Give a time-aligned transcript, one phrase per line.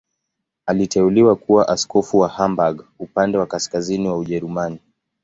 [0.65, 4.79] Aliteuliwa kuwa askofu wa Hamburg, upande wa kaskazini wa Ujerumani.